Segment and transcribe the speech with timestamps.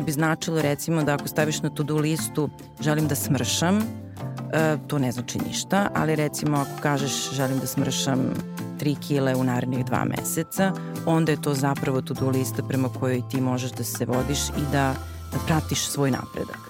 [0.00, 2.48] što bi značilo recimo da ako staviš na to-do listu
[2.80, 8.18] želim da smršam, e, to ne znači ništa, ali recimo ako kažeš želim da smršam
[8.78, 10.72] 3 kile u narednih dva meseca,
[11.06, 14.94] onda je to zapravo to-do lista prema kojoj ti možeš da se vodiš i da,
[15.32, 16.69] da pratiš svoj napredak.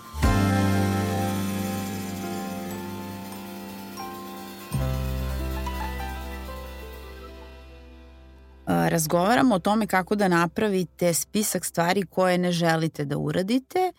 [9.00, 13.92] Razgovaramo o tome kako da napravite spisak stvari koje ne želite da uradite.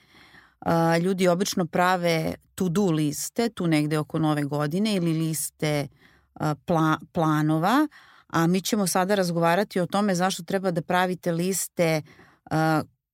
[1.01, 5.87] Ljudi obično prave to-do liste, tu negde oko nove godine, ili liste
[6.65, 7.87] pla planova,
[8.27, 12.01] a mi ćemo sada razgovarati o tome zašto treba da pravite liste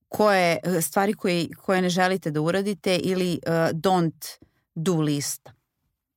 [0.10, 3.40] koje, stvari koje, koje ne želite da uradite ili
[3.74, 4.38] don't
[4.76, 5.57] do lista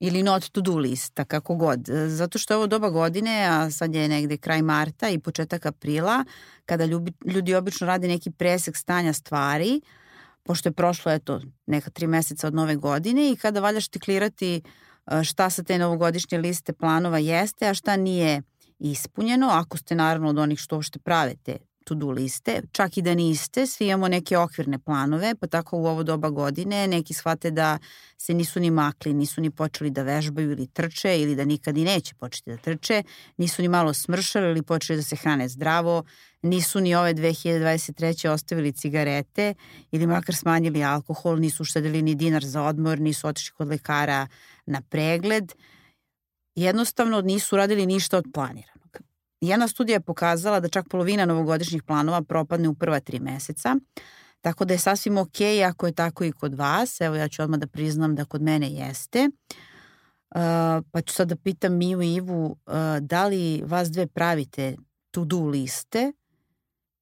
[0.00, 1.80] ili not to do lista, kako god.
[2.08, 6.24] Zato što je ovo doba godine, a sad je negde kraj marta i početak aprila,
[6.66, 9.80] kada ljudi, ljudi obično rade neki presek stanja stvari,
[10.42, 14.62] pošto je prošlo eto neka tri meseca od nove godine i kada valja štiklirati
[15.06, 18.42] e, šta sa te novogodišnje liste planova jeste, a šta nije
[18.78, 23.14] ispunjeno, ako ste naravno od onih što uopšte prave te to-do liste, čak i da
[23.14, 27.78] niste, svi imamo neke okvirne planove, pa tako u ovo doba godine neki shvate da
[28.18, 31.84] se nisu ni makli, nisu ni počeli da vežbaju ili trče ili da nikad i
[31.84, 33.02] neće početi da trče,
[33.36, 36.04] nisu ni malo smršali ili počeli da se hrane zdravo,
[36.42, 38.28] nisu ni ove 2023.
[38.28, 39.54] ostavili cigarete
[39.90, 44.26] ili makar smanjili alkohol, nisu uštedili ni dinar za odmor, nisu otišli kod lekara
[44.66, 45.52] na pregled,
[46.54, 48.79] jednostavno nisu radili ništa od planira.
[49.40, 53.76] Jedna studija je pokazala da čak polovina novogodišnjih planova propadne u prva tri meseca,
[54.40, 57.00] tako da je sasvim ok ako je tako i kod vas.
[57.00, 59.28] Evo ja ću odmah da priznam da kod mene jeste.
[60.34, 60.40] Uh,
[60.92, 64.76] pa ću sad da pitam Miju i Ivu uh, da li vas dve pravite
[65.10, 66.12] to-do liste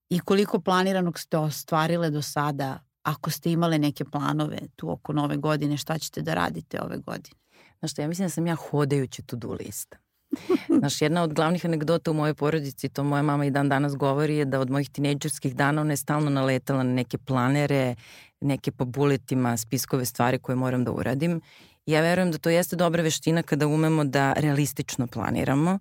[0.08, 5.36] i koliko planiranog ste ostvarile do sada ako ste imale neke planove tu oko nove
[5.36, 7.40] godine, šta ćete da radite ove godine?
[7.78, 9.98] Znaš što, ja mislim da sam ja hodajući to-do lista.
[10.78, 14.36] Znaš, jedna od glavnih anegdota u mojoj porodici, to moja mama i dan danas govori,
[14.36, 17.94] je da od mojih tinejdžerskih dana ona je stalno naletala na neke planere,
[18.40, 21.40] neke po buletima, spiskove stvari koje moram da uradim.
[21.86, 25.78] Ja verujem da to jeste dobra veština kada umemo da realistično planiramo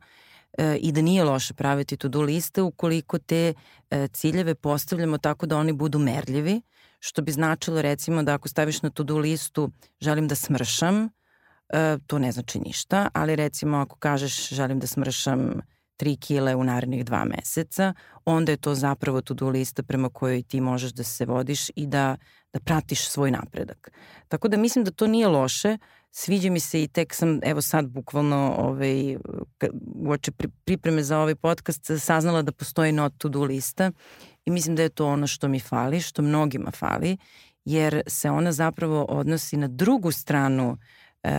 [0.57, 3.53] e, i da nije loše praviti to-do liste ukoliko te
[3.89, 6.61] e, ciljeve postavljamo tako da oni budu merljivi,
[6.99, 11.09] što bi značilo recimo da ako staviš na to-do listu želim da smršam,
[11.69, 15.61] e, to ne znači ništa, ali recimo ako kažeš želim da smršam
[15.97, 17.93] 3 kile u narednih dva meseca,
[18.25, 22.17] onda je to zapravo to-do lista prema kojoj ti možeš da se vodiš i da,
[22.53, 23.91] da pratiš svoj napredak.
[24.27, 25.77] Tako da mislim da to nije loše,
[26.11, 29.17] sviđa mi se i tek sam, evo sad bukvalno ovaj,
[29.95, 30.31] uoče
[30.65, 33.91] pripreme za ovaj podcast saznala da postoji not to-do lista
[34.45, 37.17] i mislim da je to ono što mi fali, što mnogima fali,
[37.65, 40.77] jer se ona zapravo odnosi na drugu stranu uh,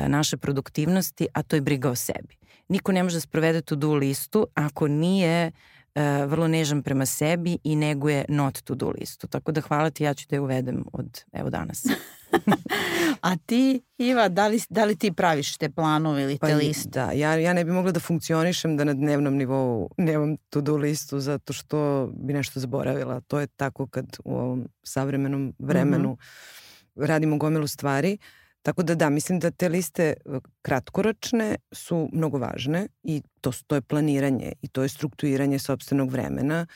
[0.09, 2.37] naše produktivnosti, a to je briga o sebi.
[2.69, 5.50] Niko ne može da sprovede to do listu ako nije
[5.94, 9.26] e, vrlo nežan prema sebi i neguje not to do listu.
[9.26, 11.84] Tako da hvala ti, ja ću da je uvedem od evo danas.
[13.22, 16.88] A ti, Iva, da li, da li ti praviš te planove ili te pa, liste?
[16.88, 21.20] Da, ja, ja ne bi mogla da funkcionišem da na dnevnom nivou nemam to-do listu
[21.20, 23.20] zato što bi nešto zaboravila.
[23.20, 27.06] To je tako kad u ovom savremenom vremenu mm -hmm.
[27.06, 28.19] radimo gomilu stvari.
[28.20, 30.14] Uh, Tako da da, mislim da te liste e,
[30.62, 36.66] kratkoročne su mnogo važne i to, to je planiranje i to je strukturiranje sobstvenog vremena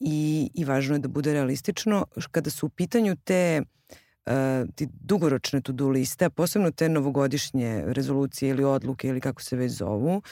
[0.00, 2.06] i, i važno je da bude realistično.
[2.30, 4.32] Kada su u pitanju te uh,
[4.74, 9.72] ti dugoročne to-do liste, a posebno te novogodišnje rezolucije ili odluke ili kako se već
[9.72, 10.22] zovu,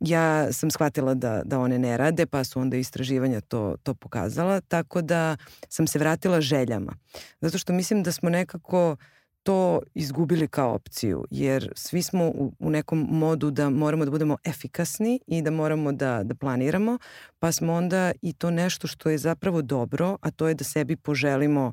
[0.00, 4.60] ja sam shvatila da, da one ne rade, pa su onda istraživanja to, to pokazala,
[4.60, 5.36] tako da
[5.68, 6.92] sam se vratila željama.
[7.40, 8.98] Zato što mislim da smo nekako uh,
[9.42, 14.36] to izgubili kao opciju, jer svi smo u, u nekom modu da moramo da budemo
[14.44, 16.98] efikasni i da moramo da, da planiramo,
[17.38, 20.96] pa smo onda i to nešto što je zapravo dobro, a to je da sebi
[20.96, 21.72] poželimo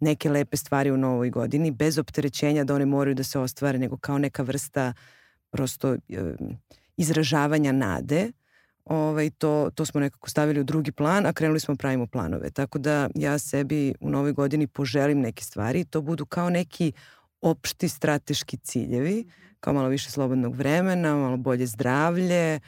[0.00, 3.96] neke lepe stvari u novoj godini, bez opterećenja da one moraju da se ostvare, nego
[3.96, 4.92] kao neka vrsta
[5.50, 5.98] prosto e,
[6.96, 8.32] izražavanja nade,
[8.86, 12.50] ovaj, to, to smo nekako stavili u drugi plan, a krenuli smo pravimo planove.
[12.50, 16.92] Tako da ja sebi u novoj godini poželim neke stvari, to budu kao neki
[17.40, 19.24] opšti strateški ciljevi,
[19.60, 22.60] kao malo više slobodnog vremena, malo bolje zdravlje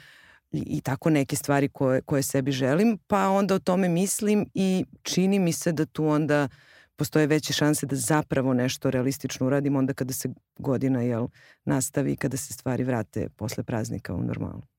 [0.51, 4.85] i, i tako neke stvari koje, koje sebi želim, pa onda o tome mislim i
[5.01, 6.47] čini mi se da tu onda
[6.95, 11.27] postoje veće šanse da zapravo nešto realistično uradim onda kada se godina jel,
[11.65, 14.78] nastavi i kada se stvari vrate posle praznika u normalu.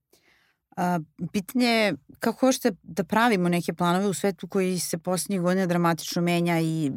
[1.32, 6.23] Pitanje je kako hoćete da pravimo neke planove u svetu koji se poslednjih godina dramatično
[6.23, 6.93] menja i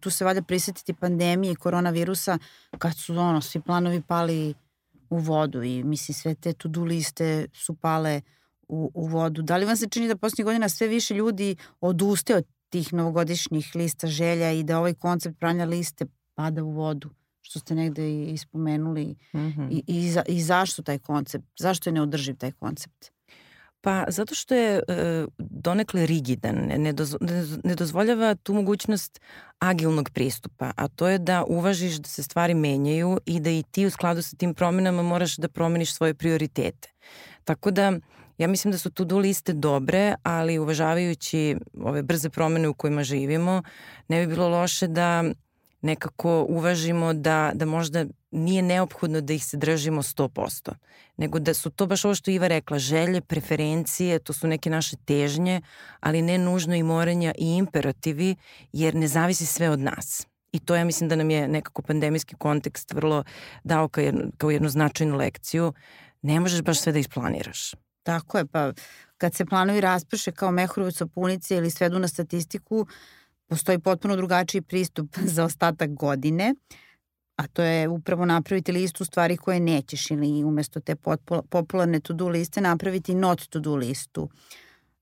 [0.00, 2.38] tu se valja prisetiti pandemije i koronavirusa
[2.78, 4.54] kad su ono, svi planovi pali
[5.10, 8.20] u vodu i mislim sve te to-do liste su pale
[8.68, 9.42] u, u vodu.
[9.42, 13.70] Da li vam se čini da poslednjih godina sve više ljudi oduste od tih novogodišnjih
[13.74, 17.10] lista želja i da ovaj koncept pranja liste pada u vodu?
[17.48, 19.68] Što ste negde i ispomenuli mm -hmm.
[19.70, 23.10] i, i, za, i zašto taj koncept, zašto je neodrživ taj koncept?
[23.80, 24.82] Pa zato što je e,
[25.38, 29.20] donekle rigidan, ne, doz, ne, ne dozvoljava tu mogućnost
[29.58, 33.86] agilnog pristupa, a to je da uvažiš da se stvari menjaju i da i ti
[33.86, 36.88] u skladu sa tim promenama moraš da promeniš svoje prioritete.
[37.44, 37.92] Tako da
[38.38, 43.62] ja mislim da su to-do liste dobre, ali uvažavajući ove brze promene u kojima živimo,
[44.08, 45.24] ne bi bilo loše da
[45.80, 50.72] nekako uvažimo da, da možda nije neophodno da ih se držimo 100%,
[51.16, 54.96] nego da su to baš ovo što Iva rekla, želje, preferencije, to su neke naše
[54.96, 55.60] težnje,
[56.00, 58.36] ali ne nužno i morenja i imperativi,
[58.72, 60.26] jer ne zavisi sve od nas.
[60.52, 63.24] I to ja mislim da nam je nekako pandemijski kontekst vrlo
[63.64, 65.72] dao kao jednu, kao jednu značajnu lekciju.
[66.22, 67.74] Ne možeš baš sve da isplaniraš.
[68.02, 68.72] Tako je, pa
[69.18, 72.86] kad se planovi rasprše kao mehurovac sapunice ili svedu na statistiku,
[73.48, 76.54] postoji potpuno drugačiji pristup za ostatak godine,
[77.36, 80.96] a to je upravo napraviti listu stvari koje nećeš ili umesto te
[81.48, 84.28] popularne to-do liste napraviti not to-do listu.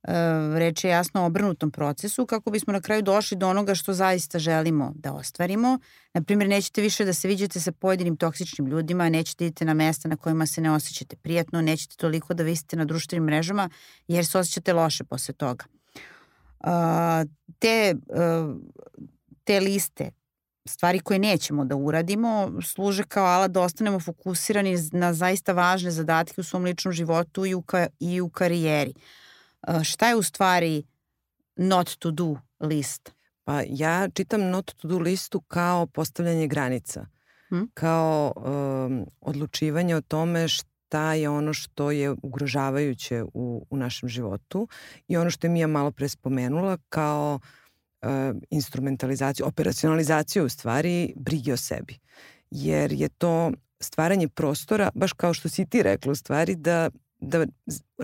[0.02, 0.12] E,
[0.58, 4.38] reč je jasno o obrnutom procesu kako bismo na kraju došli do onoga što zaista
[4.38, 5.78] želimo da ostvarimo.
[6.14, 10.16] Naprimjer, nećete više da se viđate sa pojedinim toksičnim ljudima, nećete idete na mesta na
[10.16, 13.70] kojima se ne osjećate prijatno, nećete toliko da visite na društvenim mrežama
[14.08, 15.64] jer se osjećate loše posle toga
[17.58, 17.94] te,
[19.44, 20.10] te liste
[20.68, 26.40] stvari koje nećemo da uradimo služe kao alat da ostanemo fokusirani na zaista važne zadatke
[26.40, 28.94] u svom ličnom životu i u, ka, i u karijeri.
[29.84, 30.82] Šta je u stvari
[31.56, 33.12] not to do list?
[33.44, 37.06] Pa ja čitam not to do listu kao postavljanje granica.
[37.48, 37.70] Hmm?
[37.74, 44.08] Kao um, odlučivanje o tome šta šta je ono što je ugrožavajuće u, u našem
[44.08, 44.68] životu
[45.08, 47.40] i ono što je Mija malo pre spomenula kao
[48.02, 48.08] uh,
[48.50, 51.98] instrumentalizaciju, operacionalizaciju u stvari brige o sebi.
[52.50, 56.90] Jer je to stvaranje prostora, baš kao što si ti rekla u stvari, da,
[57.20, 57.46] da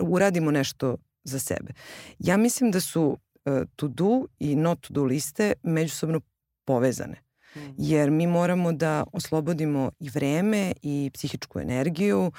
[0.00, 1.72] uradimo nešto za sebe.
[2.18, 3.02] Ja mislim da su
[3.44, 6.20] uh, to do i not to do liste međusobno
[6.64, 7.22] povezane.
[7.56, 7.70] Mhm.
[7.78, 12.32] Jer mi moramo da oslobodimo i vreme i psihičku energiju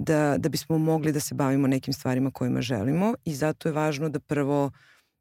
[0.00, 4.08] da, da bismo mogli da se bavimo nekim stvarima kojima želimo i zato je važno
[4.08, 4.70] da prvo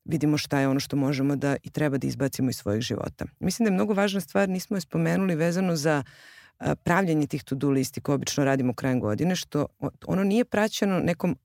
[0.06, 3.26] vidimo šta je ono što možemo da i treba da izbacimo iz svojih života.
[3.40, 6.04] Mislim da je mnogo važna stvar, nismo je spomenuli vezano za
[6.84, 9.68] pravljanje tih to-do listi koje obično radimo krajem godine, što
[10.08, 11.38] ono nije praćeno nekom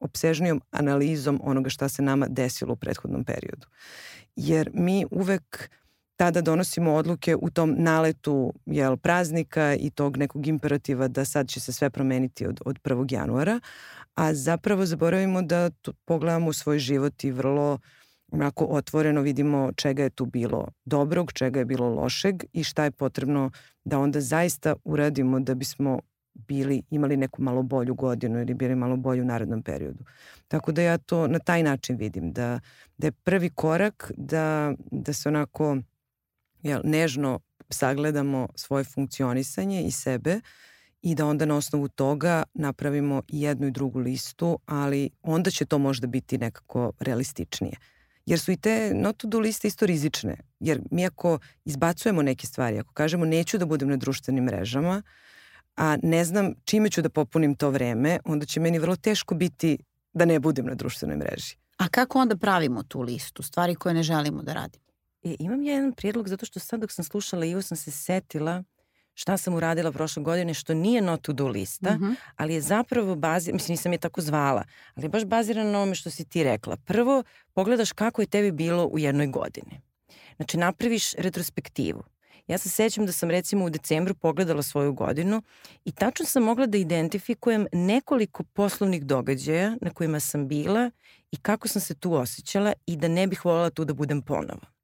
[0.00, 3.66] obsežnijom analizom onoga šta se nama desilo u prethodnom periodu.
[4.36, 5.70] Jer mi uvek
[6.20, 11.60] tada donosimo odluke u tom naletu jel, praznika i tog nekog imperativa da sad će
[11.60, 13.12] se sve promeniti od, od 1.
[13.12, 13.60] januara,
[14.14, 17.78] a zapravo zaboravimo da tu pogledamo svoj život i vrlo
[18.32, 22.90] onako otvoreno vidimo čega je tu bilo dobrog, čega je bilo lošeg i šta je
[22.90, 23.50] potrebno
[23.84, 26.00] da onda zaista uradimo da bismo
[26.34, 30.04] bili, imali neku malo bolju godinu ili bili malo bolju u narednom periodu.
[30.48, 32.60] Tako da ja to na taj način vidim, da,
[32.98, 35.76] da je prvi korak da, da se onako
[36.62, 37.40] jel, nežno
[37.70, 40.40] sagledamo svoje funkcionisanje i sebe
[41.02, 45.78] i da onda na osnovu toga napravimo jednu i drugu listu, ali onda će to
[45.78, 47.76] možda biti nekako realističnije.
[48.26, 50.36] Jer su i te not-to-do liste isto rizične.
[50.60, 55.02] Jer mi ako izbacujemo neke stvari, ako kažemo neću da budem na društvenim mrežama,
[55.76, 59.78] a ne znam čime ću da popunim to vreme, onda će meni vrlo teško biti
[60.12, 61.56] da ne budem na društvenoj mreži.
[61.76, 64.89] A kako onda pravimo tu listu, stvari koje ne želimo da radimo?
[65.22, 68.64] E, imam ja jedan prijedlog zato što sad dok sam slušala Ivo sam se setila
[69.14, 72.14] šta sam uradila prošle godine što nije not to do lista, mm -hmm.
[72.36, 75.94] ali je zapravo bazirano, mislim nisam je tako zvala, ali je baš bazirano na ovome
[75.94, 76.76] što si ti rekla.
[76.76, 79.80] Prvo, pogledaš kako je tebi bilo u jednoj godini.
[80.36, 82.02] Znači, napraviš retrospektivu.
[82.46, 85.42] Ja se sećam da sam recimo u decembru pogledala svoju godinu
[85.84, 90.90] i tačno sam mogla da identifikujem nekoliko poslovnih događaja na kojima sam bila
[91.30, 94.79] i kako sam se tu osjećala i da ne bih voljela tu da budem ponovo.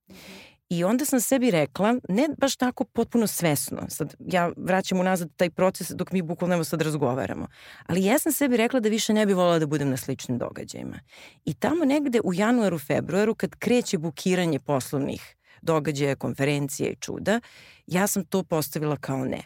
[0.69, 5.51] I onda sam sebi rekla, ne baš tako potpuno svesno, sad ja vraćam unazad taj
[5.51, 7.47] proces dok mi bukvalno evo sad razgovaramo,
[7.87, 11.01] ali ja sam sebi rekla da više ne bi volala da budem na sličnim događajima.
[11.45, 17.41] I tamo negde u januaru, februaru, kad kreće bukiranje poslovnih događaja, konferencije i čuda,
[17.87, 19.43] ja sam to postavila kao ne.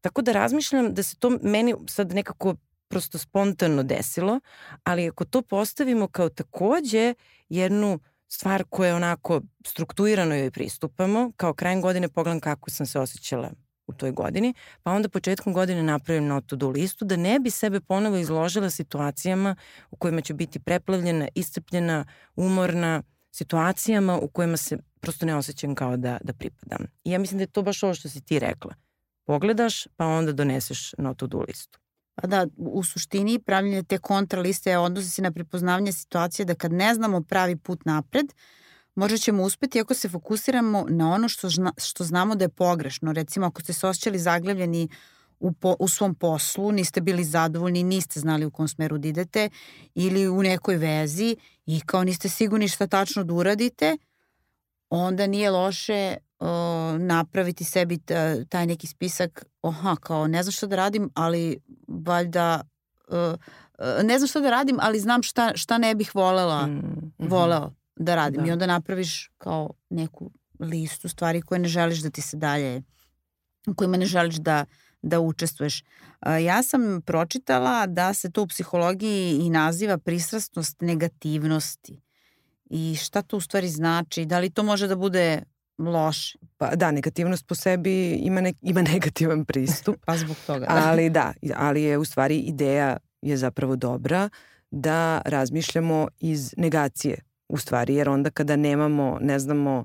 [0.00, 2.54] Tako da razmišljam da se to meni sad nekako
[2.88, 4.40] prosto spontano desilo,
[4.84, 7.14] ali ako to postavimo kao takođe
[7.48, 8.00] jednu
[8.32, 13.50] stvar koja onako strukturirano joj pristupamo, kao krajem godine pogledam kako sam se osjećala
[13.86, 17.80] u toj godini, pa onda početkom godine napravim na to-do listu da ne bi sebe
[17.80, 19.56] ponovo izložila situacijama
[19.90, 22.04] u kojima ću biti preplavljena, iscrpljena,
[22.36, 26.86] umorna, situacijama u kojima se prosto ne osjećam kao da, da pripadam.
[27.04, 28.74] I ja mislim da je to baš ovo što si ti rekla.
[29.24, 31.81] Pogledaš, pa onda doneseš na to-do listu.
[32.14, 36.94] Pa da, u suštini pravljenje te kontraliste odnosi se na prepoznavanje situacije da kad ne
[36.94, 38.26] znamo pravi put napred,
[38.94, 43.12] možda ćemo uspeti ako se fokusiramo na ono što, zna, što znamo da je pogrešno.
[43.12, 44.88] Recimo, ako ste se osjećali zaglavljeni
[45.40, 49.50] u, po, u svom poslu, niste bili zadovoljni, niste znali u kom smeru da idete
[49.94, 53.96] ili u nekoj vezi i kao niste sigurni šta tačno da uradite,
[54.90, 56.16] onda nije loše
[56.98, 57.98] napraviti sebi
[58.48, 61.58] taj neki spisak, oha, kao ne znam šta da radim, ali
[61.88, 62.60] valjda
[63.08, 63.34] uh,
[64.04, 66.82] ne znam šta da radim, ali znam šta, šta ne bih volela, mm
[67.18, 67.30] -hmm.
[67.30, 68.40] voleo da radim.
[68.40, 68.48] Da.
[68.48, 70.30] I onda napraviš kao neku
[70.60, 72.82] listu stvari koje ne želiš da ti se dalje,
[73.66, 74.64] u kojima ne želiš da,
[75.02, 75.84] da učestvuješ.
[76.44, 82.00] Ja sam pročitala da se to u psihologiji i naziva pristrasnost negativnosti.
[82.70, 84.24] I šta to u stvari znači?
[84.24, 85.42] Da li to može da bude
[85.78, 86.38] loše?
[86.56, 89.96] Pa da, negativnost po sebi ima, ne, ima negativan pristup.
[90.04, 90.66] pa zbog toga.
[90.66, 90.82] Da.
[90.88, 94.28] ali da, ali je u stvari ideja je zapravo dobra
[94.70, 99.84] da razmišljamo iz negacije u stvari, jer onda kada nemamo, ne znamo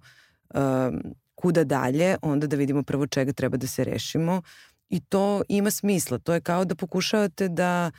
[0.53, 1.01] um,
[1.35, 4.41] kuda dalje, onda da vidimo prvo čega treba da se rešimo
[4.89, 6.17] i to ima smisla.
[6.17, 7.91] To je kao da pokušavate da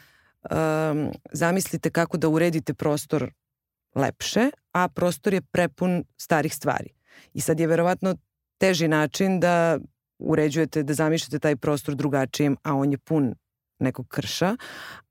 [0.51, 3.33] um, zamislite kako da uredite prostor
[3.95, 6.98] lepše, a prostor je prepun starih stvari.
[7.35, 8.17] I sad je verovatno
[8.59, 9.79] teži način da
[10.19, 13.35] uređujete, da zamišljate taj prostor drugačijim, a on je pun
[13.79, 14.57] nekog krša,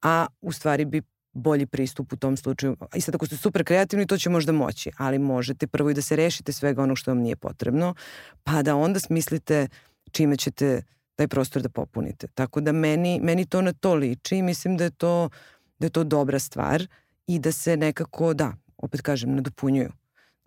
[0.02, 1.02] a u stvari bi
[1.34, 2.78] bolji pristup u tom slučaju.
[2.96, 6.02] I sad ako ste super kreativni, to će možda moći, ali možete prvo i da
[6.02, 7.96] se rešite svega onog što vam nije potrebno,
[8.44, 9.68] pa da onda smislite
[10.12, 10.82] čime ćete
[11.16, 12.28] taj prostor da popunite.
[12.28, 15.30] Tako da meni, meni to na to liči i mislim da je to,
[15.80, 16.88] da je to dobra stvar
[17.28, 19.92] i da se nekako, da, opet kažem, nadopunjuju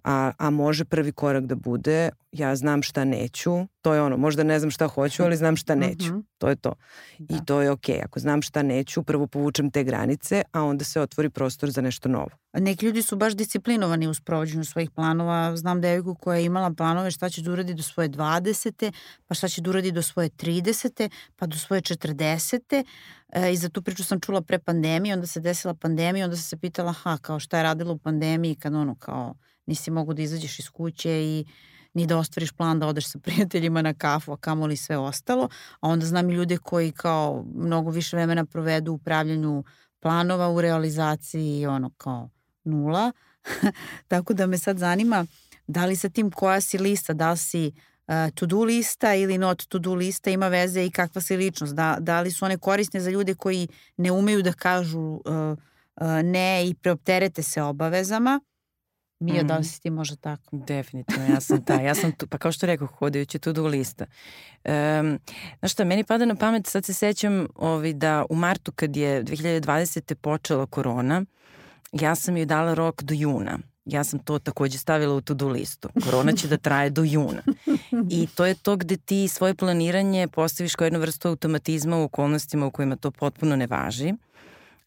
[0.04, 4.42] a, a može prvi korak da bude ja znam šta neću, to je ono, možda
[4.42, 6.12] ne znam šta hoću, ali znam šta neću.
[6.12, 6.23] Mm -hmm.
[6.38, 6.75] To je to.
[7.19, 7.37] Da.
[7.37, 7.95] I to je okej.
[7.95, 8.04] Okay.
[8.04, 12.09] Ako znam šta neću, prvo povučem te granice, a onda se otvori prostor za nešto
[12.09, 12.28] novo.
[12.52, 15.57] Neki ljudi su baš disciplinovani u sprovođenju svojih planova.
[15.57, 18.92] Znam devojku koja je imala planove šta će da uradi do svoje 20.
[19.26, 21.11] pa šta će da uradi do svoje 30.
[21.37, 22.85] pa do svoje 40.
[23.33, 26.45] E, I za tu priču sam čula pre pandemije, onda se desila pandemija, onda sam
[26.45, 29.35] se pitala, ha, kao šta je radila u pandemiji kad ono kao
[29.71, 31.45] nisi mogu da izađeš iz kuće i
[31.95, 35.49] ni da ostvariš plan da odeš sa prijateljima na kafu, a kamoli sve ostalo.
[35.81, 39.65] A onda znam i ljude koji kao mnogo više vremena provedu u upravljanju
[40.00, 42.31] planova, u realizaciji ono kao
[42.65, 43.12] nula.
[44.09, 45.27] Tako da me sad zanima
[45.67, 49.67] da li sa tim koja si lista, da li si uh, to-do lista ili not
[49.69, 51.75] to-do lista ima veze i kakva si ličnost.
[51.75, 56.07] Da, da li su one korisne za ljude koji ne umeju da kažu uh, uh,
[56.25, 58.41] ne i preopterete se obavezama
[59.21, 59.47] Mija, mm.
[59.47, 60.57] da li si ti možda tako?
[60.57, 61.75] Definitivno, ja sam ta.
[61.81, 64.07] Ja sam tu, pa kao što rekao, hodajući tu do lista.
[64.65, 65.19] Um,
[65.59, 69.25] znaš šta, meni pada na pamet, sad se sećam ovi, da u martu kad je
[69.25, 70.15] 2020.
[70.15, 71.25] počela korona,
[71.93, 73.59] ja sam joj dala rok do juna.
[73.85, 75.89] Ja sam to takođe stavila u to-do listu.
[76.05, 77.43] Korona će da traje do juna.
[78.11, 82.67] I to je to gde ti svoje planiranje postaviš kao jednu vrstu automatizma u okolnostima
[82.67, 84.15] u kojima to potpuno ne važi.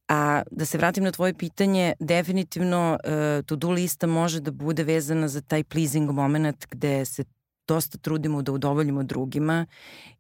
[0.08, 5.28] A da se vratim na tvoje pitanje, definitivno uh, to-do lista može da bude vezana
[5.28, 7.24] za taj pleasing moment gde se
[7.68, 9.66] dosta trudimo da udovoljimo drugima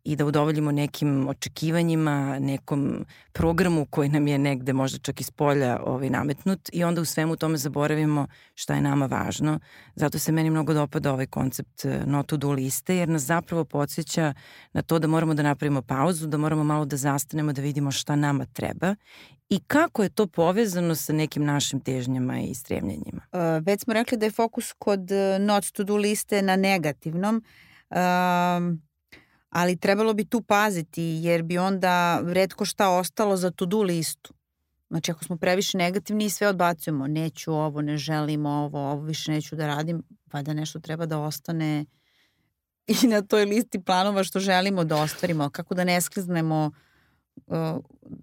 [0.03, 5.79] i da udovoljimo nekim očekivanjima, nekom programu koji nam je negde možda čak iz polja
[5.85, 9.59] ovaj, nametnut i onda u svemu tome zaboravimo šta je nama važno.
[9.95, 13.65] Zato se meni mnogo dopada ovaj koncept eh, not to do liste jer nas zapravo
[13.65, 14.33] podsjeća
[14.73, 18.15] na to da moramo da napravimo pauzu, da moramo malo da zastanemo da vidimo šta
[18.15, 18.95] nama treba
[19.53, 23.21] i kako je to povezano sa nekim našim težnjama i stremljenjima.
[23.31, 27.35] Uh, već smo rekli da je fokus kod eh, not to do liste na negativnom.
[27.89, 28.81] Um,
[29.49, 34.33] ali trebalo bi tu paziti jer bi onda redko šta ostalo za to-do listu.
[34.89, 39.31] Znači ako smo previše negativni i sve odbacujemo, neću ovo, ne želim ovo, ovo više
[39.31, 41.85] neću da radim, pa da nešto treba da ostane
[43.03, 46.92] i na toj listi planova što želimo da ostvarimo, kako da ne skliznemo uh, uh,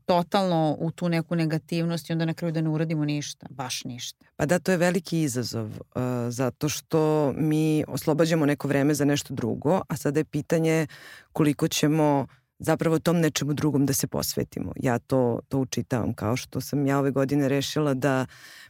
[0.06, 4.26] totalno u tu neku negativnost i onda na kraju da ne uradimo ništa, baš ništa.
[4.36, 9.34] Pa da, to je veliki izazov, uh, zato što mi oslobađamo neko vreme za nešto
[9.34, 10.86] drugo, a sada je pitanje
[11.32, 12.26] koliko ćemo
[12.60, 14.72] zapravo tom nečemu drugom da se posvetimo.
[14.76, 18.26] Ja to, to učitavam kao što sam ja ove godine rešila da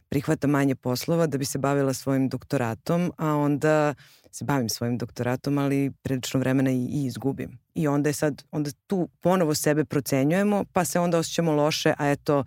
[0.09, 3.93] prihvata manje poslova da bi se bavila svojim doktoratom, a onda
[4.31, 7.59] se bavim svojim doktoratom, ali prilično vremena i, i izgubim.
[7.73, 12.09] I onda je sad, onda tu ponovo sebe procenjujemo, pa se onda osjećamo loše, a
[12.09, 12.43] eto,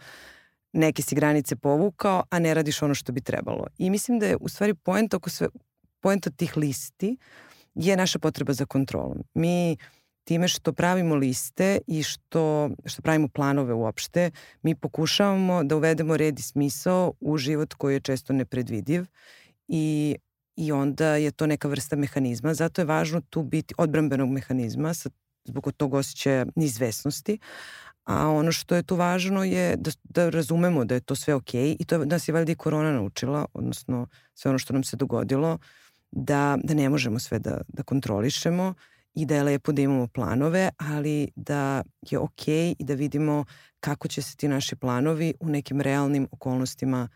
[0.73, 3.67] neke si granice povukao, a ne radiš ono što bi trebalo.
[3.79, 5.49] I mislim da je u stvari poenta oko sve,
[6.01, 7.17] poenta tih listi
[7.75, 9.19] je naša potreba za kontrolom.
[9.35, 9.77] Mi
[10.25, 14.31] time što pravimo liste i što, što pravimo planove uopšte,
[14.63, 19.05] mi pokušavamo da uvedemo red i smisao u život koji je često nepredvidiv
[19.69, 20.17] i,
[20.57, 22.55] i onda je to neka vrsta mehanizma.
[22.55, 25.11] Zato je važno tu biti odbrambenog mehanizma sa,
[25.45, 27.39] zbog tog osjećaja neizvesnosti,
[28.05, 31.63] A ono što je tu važno je da, da razumemo da je to sve okej
[31.63, 34.97] okay, i to nas je valjda i korona naučila, odnosno sve ono što nam se
[34.97, 35.59] dogodilo,
[36.11, 38.75] da, da ne možemo sve da, da kontrolišemo
[39.15, 43.45] i da je lepo da imamo planove, ali da je okay i da vidimo
[43.81, 47.09] kako će se ti naši planovi u nekim realnim okolnostima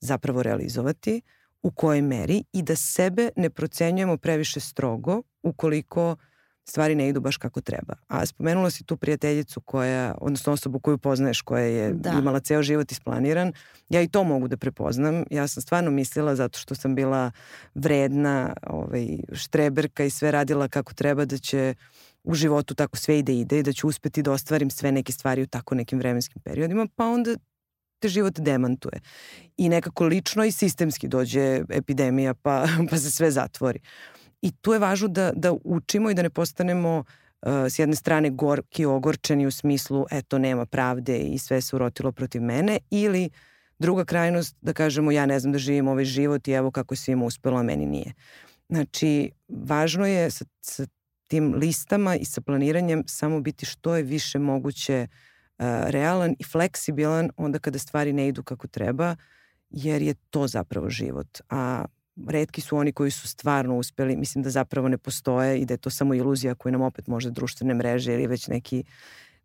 [0.00, 1.22] zapravo realizovati,
[1.62, 6.18] u kojoj meri i da sebe ne procenjujemo previše strogo ukoliko uh,
[6.68, 7.94] stvari ne idu baš kako treba.
[8.08, 12.10] A spomenula si tu prijateljicu koja, odnosno osobu koju poznaješ koja je da.
[12.10, 13.52] imala ceo život isplaniran.
[13.88, 15.24] Ja i to mogu da prepoznam.
[15.30, 17.30] Ja sam stvarno mislila zato što sam bila
[17.74, 21.74] vredna, ovaj, štreberka i sve radila kako treba da će
[22.24, 25.42] u životu tako sve ide ide i da ću uspeti da ostvarim sve neke stvari
[25.42, 27.36] u tako nekim vremenskim periodima, pa onda
[27.98, 29.00] te život demantuje.
[29.56, 33.80] I nekako lično i sistemski dođe epidemija pa, pa se sve zatvori.
[34.42, 38.30] I tu je važno da, da učimo i da ne postanemo uh, s jedne strane
[38.30, 43.30] gorki, ogorčeni u smislu eto nema pravde i sve se urotilo protiv mene ili
[43.78, 47.24] druga krajnost da kažemo ja ne znam da živim ovaj život i evo kako svima
[47.24, 48.12] uspelo, a meni nije.
[48.68, 50.86] Znači, važno je sa, sa
[51.28, 57.30] tim listama i sa planiranjem samo biti što je više moguće uh, realan i fleksibilan
[57.36, 59.16] onda kada stvari ne idu kako treba,
[59.70, 61.40] jer je to zapravo život.
[61.50, 61.84] A
[62.28, 65.78] redki su oni koji su stvarno uspeli, mislim da zapravo ne postoje i da je
[65.78, 68.84] to samo iluzija koju nam opet možda društvene mreže ili već neki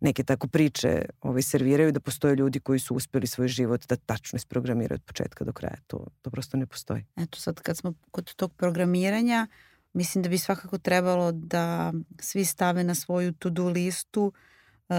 [0.02, 4.38] neke tako priče ovaj, serviraju da postoje ljudi koji su uspeli svoj život da tačno
[4.38, 5.78] isprogramiraju od početka do kraja.
[5.88, 7.06] To, to prosto ne postoji.
[7.16, 9.48] Eto sad kad smo kod tog programiranja,
[9.94, 14.34] mislim da bi svakako trebalo da svi stave na svoju to-do listu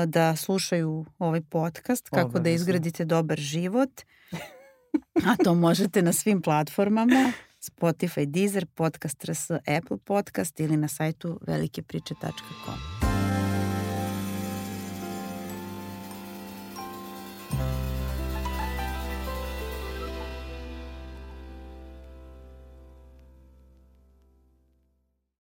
[0.07, 2.43] da slušaju ovaj podcast, kako Obavezno.
[2.45, 3.91] da izgradite dobar život.
[5.29, 7.33] A to možete na svim platformama.
[7.65, 13.02] Spotify, Deezer, Podcast RS, Apple Podcast ili na sajtu velikepriče.com.